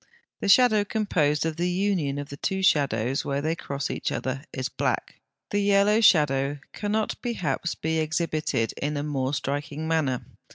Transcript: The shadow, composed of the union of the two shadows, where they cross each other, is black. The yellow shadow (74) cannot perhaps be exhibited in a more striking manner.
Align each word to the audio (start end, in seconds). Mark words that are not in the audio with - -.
The 0.39 0.49
shadow, 0.49 0.83
composed 0.83 1.45
of 1.45 1.57
the 1.57 1.69
union 1.69 2.17
of 2.17 2.29
the 2.29 2.37
two 2.37 2.63
shadows, 2.63 3.23
where 3.23 3.39
they 3.39 3.55
cross 3.55 3.91
each 3.91 4.11
other, 4.11 4.43
is 4.51 4.67
black. 4.67 5.19
The 5.51 5.59
yellow 5.59 6.01
shadow 6.01 6.55
(74) 6.55 6.69
cannot 6.73 7.15
perhaps 7.21 7.75
be 7.75 7.99
exhibited 7.99 8.73
in 8.81 8.97
a 8.97 9.03
more 9.03 9.35
striking 9.35 9.87
manner. 9.87 10.25